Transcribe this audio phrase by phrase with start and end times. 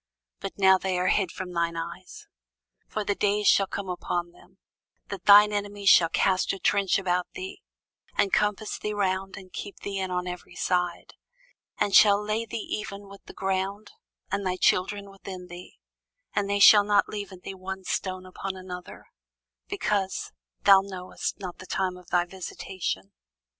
[0.39, 2.25] but now they are hid from thine eyes.
[2.87, 4.57] For the days shall come upon thee,
[5.09, 7.61] that thine enemies shall cast a trench about thee,
[8.17, 11.13] and compass thee round, and keep thee in on every side,
[11.77, 13.91] and shall lay thee even with the ground,
[14.31, 15.77] and thy children within thee;
[16.35, 19.05] and they shall not leave in thee one stone upon another;
[19.69, 20.31] because
[20.63, 23.13] thou knewest not the time of thy visitation.